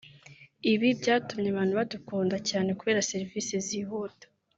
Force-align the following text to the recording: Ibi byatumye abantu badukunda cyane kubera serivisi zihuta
Ibi 0.71 0.89
byatumye 0.99 1.47
abantu 1.51 1.73
badukunda 1.79 2.35
cyane 2.49 2.69
kubera 2.79 3.07
serivisi 3.11 3.53
zihuta 3.67 4.25